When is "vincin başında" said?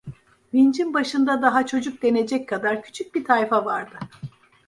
0.53-1.41